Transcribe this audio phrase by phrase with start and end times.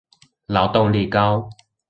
[0.47, 1.51] 勞動力高